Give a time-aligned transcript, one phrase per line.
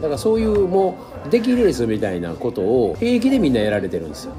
[0.00, 0.96] だからそういうも
[1.26, 4.32] う出来レースみたいなことを平気でみんなやられてるんですよ。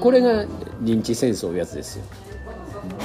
[0.00, 0.44] これが
[0.82, 2.04] 認知戦争やつですよ。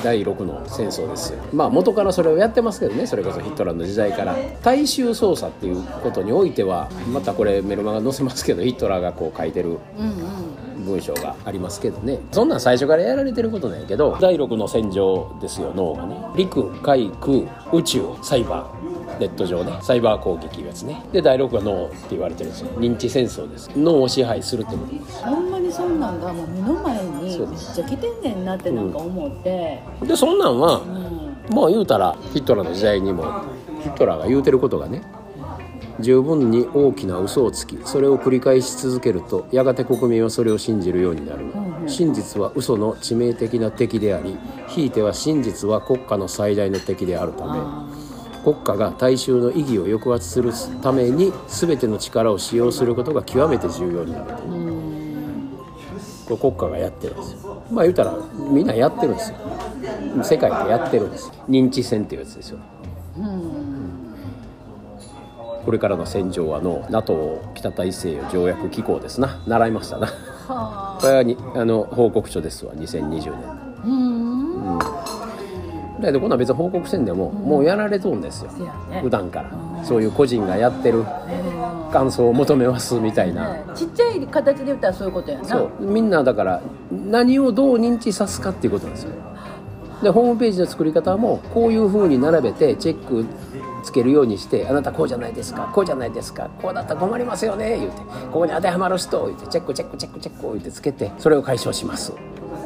[0.04, 1.40] 第6の戦争ですよ。
[1.52, 4.36] まあ元からそれをやってますけどねそれこそヒットラーの時代から。
[4.64, 9.78] 大衆操作っていうことにおいてはまたこれメルマガ載せますけどヒットラーがこう書いてる
[10.86, 12.20] 文章がありますけどね。
[12.32, 16.16] そんなん最初からやられてることなんやけど第6の戦場ですよ脳がね。
[16.36, 17.40] 陸海空
[17.74, 18.95] 宇宙サイバー。
[19.20, 21.02] ネット上ねサイバー攻撃いうやつね。
[21.12, 22.70] で第6は脳って言われてるんですよ。
[22.80, 23.70] 認知戦争です。
[23.76, 31.56] 脳を支配するってことですほんまにそんなんがもう目の前にめっちゃ来てんねんなってなんか思って、でそんなんはうん。
[31.56, 33.24] まあ言うたらヒットラーの時代にも
[33.84, 35.04] ヒットラーが言うてることがね
[36.00, 41.46] 十分に大きな嘘をつきそれを繰り返し続けるとやがて国民はそれを信じるようになる、
[41.88, 44.38] 真実は嘘の致命的な敵であり
[44.68, 47.60] ひいては真実は国家の最大の敵であるため
[48.46, 50.52] 国家が大衆の意義を抑圧する
[50.84, 54.26] ために全ての力を使用することが極めて重要になる。
[56.28, 57.64] とこれ国家がやってるんですよ。
[57.72, 58.16] まあ言うたら
[58.52, 59.38] みんなやってるんですよ。
[60.24, 61.34] 世界でやってるんですよ。
[61.50, 62.60] 認知戦っていうやつですよ
[65.66, 69.42] これからの戦場はの NATO 北大西洋条約機構ですな。
[69.48, 70.08] 習いましたな。
[70.48, 72.74] はこれはにあの報告書ですわ。
[72.76, 73.65] 2020年
[76.00, 78.52] だけどこんなん別に報告せんでも、もうやられとんですよ。
[78.52, 79.02] ね。
[79.02, 79.52] 普段から。
[79.84, 81.04] そういう個人がやってる
[81.92, 85.46] 感想を求めますみたいな、ねちっちゃい形で言ったらそういうことやな。
[85.46, 85.86] そう。
[85.86, 89.12] みんなだから何をどう認知さすかっていうことなんですよ。
[90.04, 93.26] でホームページの作り方もこういうふうに並べてチェック
[93.84, 97.98] つけるようにして「あなたこうじゃないですかこうじゃないですかこうだったら困りますよね」言うて
[98.32, 102.14] 「ここに当てはまる人」言うて「チェックチェックチェックチェック」言うてつけてそれを解消します。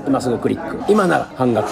[0.07, 0.91] 今すぐクリック。
[0.91, 1.69] 今なら半額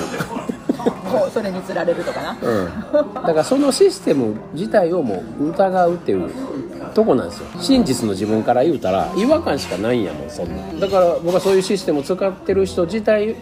[1.07, 2.37] こうそれにつられるとかな。
[2.41, 6.29] うん、だからそのシステム自体をもう疑うっていう
[6.93, 7.47] とこなんですよ。
[7.59, 10.79] 真実の自分から言うたら違和感しかないんやもんそんな。
[10.79, 13.35] だから僕はそういうシステムを使ってる人自体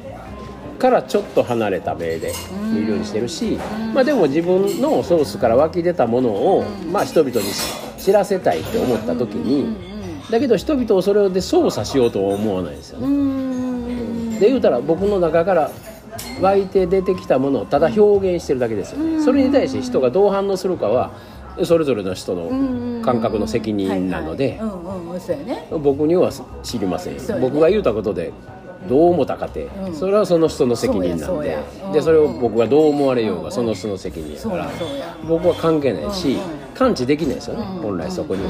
[0.80, 2.34] からちょっと離れた目で
[2.74, 3.58] 見るようにしてるし、
[3.94, 7.48] まあ、でも自分のソースから湧き出たものを、まあ、人々に
[7.98, 9.96] 知らせたいって思った時に
[10.30, 14.40] だけど人々をそれで操作しようとは思わないですよね。
[14.40, 15.72] で言うたら僕の中から
[16.42, 18.92] 湧いて出てきたものをただ表現してるだけです。
[18.94, 21.12] よねそれに対して人がどう反応するかは
[21.64, 24.59] それぞれの人の感覚の責任なので
[25.72, 26.31] 僕には
[26.64, 27.22] 知りませんよ。
[27.22, 27.40] ね。
[27.40, 28.34] 僕が言うたことで
[28.90, 29.94] どう思ったかってうん。
[29.96, 34.70] それはその人の責任なんでそでそれを僕がどう思われよううんがその人の責任やから。
[35.28, 36.40] 僕は関係ないしうん
[36.75, 37.81] 感知できないですよねうん。
[37.81, 38.42] 本来そこに。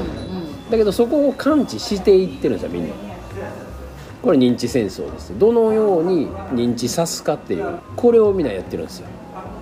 [0.70, 2.94] だけどそこを感知していってるんですよみんな
[4.26, 5.38] これ認知戦争です。
[5.38, 9.06] どのように認知さすかっていうこれをみんなやってるんですよ。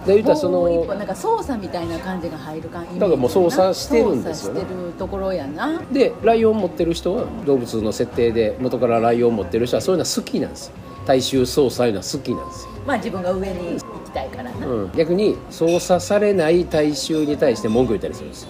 [0.06, 4.60] で言ったらその歩なんか操作みたいな感じが入る感だからもう操作してるんですよね。
[4.60, 5.82] 操作してるところやな。
[5.92, 10.72] でライオン持ってる人は動物の設定で元からライオン持ってる人はそういうのは好きなんですよ。
[11.06, 18.48] 大衆操作いうのは好きなんですよ、まあ自分が上に行きたいからな、うん、逆に操作されない大衆に対して文句言ったりするんですよ。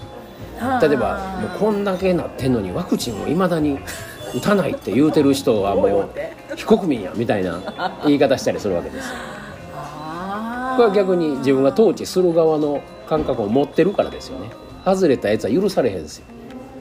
[0.81, 3.81] 例えばもうこんだけなってんのにワクチンをいまだに
[4.35, 6.11] 打たないって言うてる人はもう
[6.57, 9.09] 非国民やみたいな言い方したりするわけです。
[9.09, 9.15] よ
[10.77, 14.51] これは逆に自分が統治する側の感覚を持ってるからですよね。
[14.85, 16.27] 外れたやつは許されへんですよ。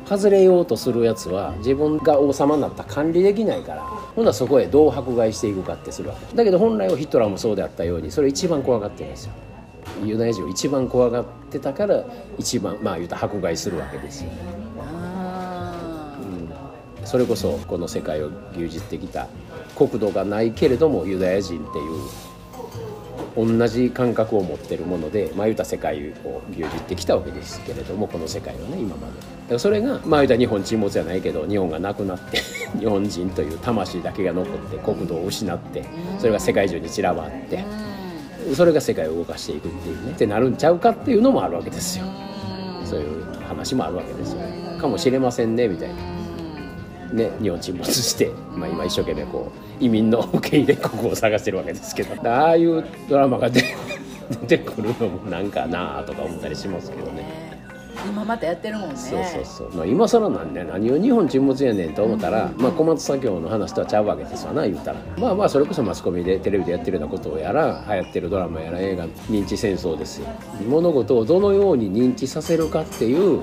[0.06, 6.36] 外れようとするやつは自分が王様になったら管理できないからほんならそこへどう迫害していくかってするわけ。
[6.36, 9.34] だけど本来はヒトラーもそうであったようにそれ一番怖がってるんですよ。
[10.04, 12.04] ユダヤ人を一番怖がってたから
[12.38, 14.32] 一番まあ言うたら迫害するわけですよ。
[14.32, 14.63] あ
[17.06, 19.28] それこそこの世界を牛耳ってきた
[19.76, 21.94] 国土がないけれどもユダヤ人っていう
[23.36, 29.14] 同じ感覚を持ってるもので、まあ、言うた世界を牛耳ってきたわけですけれどもこの世界はね今まで。
[29.14, 32.38] だからそれがまあ言うた日本沈没じゃないけど日本がなくなって
[32.78, 35.84] 日本人という魂だけが残って国土を失って
[36.20, 37.64] それが世界中に散らばって
[38.54, 42.06] それが世界を動かしていくっていうねってなるんちゃうかっていうのもあるわけですよ。
[42.86, 44.42] そういう話もあるわけですよ。
[44.80, 46.23] かもしれませんねみたいな。
[47.14, 53.64] ね、日本沈没して、まあ、今一生懸命こう移民の受け入れ国を探してるわけですけど ああいうドラマが出
[54.48, 57.18] 出てくるのもなんかなあとか思ったりしますけどね。
[57.18, 57.54] ね
[58.10, 58.96] 今またやってるもんね。
[58.96, 64.98] そうそうそう、まあ、今更なんね何を日本沈没やねんと思ったら、まあ、小松左京の話とはちゃうわけですわな言うたら。
[65.20, 70.28] まあまあそれこそマスコミでテレビでやってるようなことをやら流行ってるドラマやら映画認知戦争ですよ。
[70.68, 73.42] 物事をどのように認知させるかっていう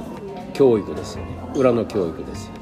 [0.55, 1.31] 教育ですよね。
[1.55, 2.60] 裏の教育ですよ